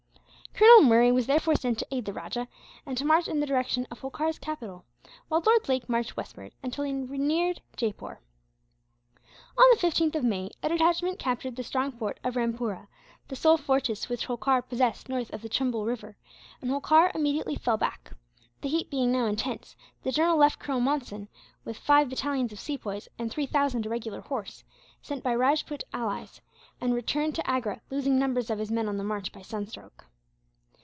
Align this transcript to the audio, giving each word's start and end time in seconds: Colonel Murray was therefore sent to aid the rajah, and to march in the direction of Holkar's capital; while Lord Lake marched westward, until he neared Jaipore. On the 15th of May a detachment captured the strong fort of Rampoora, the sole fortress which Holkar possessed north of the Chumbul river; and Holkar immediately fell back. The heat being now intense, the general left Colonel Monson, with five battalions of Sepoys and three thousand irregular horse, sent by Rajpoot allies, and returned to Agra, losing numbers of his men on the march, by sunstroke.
Colonel 0.53 0.81
Murray 0.83 1.11
was 1.11 1.25
therefore 1.25 1.55
sent 1.55 1.79
to 1.79 1.87
aid 1.89 2.05
the 2.05 2.13
rajah, 2.13 2.47
and 2.85 2.95
to 2.97 3.05
march 3.05 3.27
in 3.27 3.39
the 3.39 3.47
direction 3.47 3.87
of 3.89 3.99
Holkar's 3.99 4.37
capital; 4.37 4.85
while 5.27 5.41
Lord 5.43 5.67
Lake 5.67 5.89
marched 5.89 6.15
westward, 6.17 6.51
until 6.61 6.83
he 6.83 6.91
neared 6.91 7.61
Jaipore. 7.77 8.17
On 9.57 9.63
the 9.71 9.77
15th 9.77 10.13
of 10.13 10.23
May 10.23 10.51
a 10.61 10.69
detachment 10.69 11.17
captured 11.17 11.55
the 11.55 11.63
strong 11.63 11.91
fort 11.93 12.19
of 12.23 12.35
Rampoora, 12.35 12.87
the 13.27 13.35
sole 13.35 13.57
fortress 13.57 14.07
which 14.07 14.25
Holkar 14.27 14.61
possessed 14.61 15.09
north 15.09 15.33
of 15.33 15.41
the 15.41 15.49
Chumbul 15.49 15.85
river; 15.85 16.15
and 16.61 16.69
Holkar 16.69 17.11
immediately 17.15 17.55
fell 17.55 17.77
back. 17.77 18.11
The 18.61 18.69
heat 18.69 18.91
being 18.91 19.11
now 19.11 19.25
intense, 19.25 19.75
the 20.03 20.11
general 20.11 20.37
left 20.37 20.59
Colonel 20.59 20.81
Monson, 20.81 21.27
with 21.65 21.77
five 21.77 22.09
battalions 22.09 22.51
of 22.53 22.59
Sepoys 22.59 23.07
and 23.17 23.31
three 23.31 23.47
thousand 23.47 23.85
irregular 23.87 24.21
horse, 24.21 24.63
sent 25.01 25.23
by 25.23 25.33
Rajpoot 25.33 25.83
allies, 25.93 26.41
and 26.79 26.93
returned 26.93 27.33
to 27.35 27.49
Agra, 27.49 27.81
losing 27.89 28.19
numbers 28.19 28.49
of 28.51 28.59
his 28.59 28.69
men 28.71 28.87
on 28.89 28.97
the 28.97 29.03
march, 29.03 29.31
by 29.31 29.41
sunstroke. 29.41 30.05